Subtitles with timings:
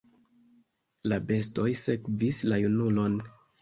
[1.13, 3.25] La bestoj sekvis la junulon.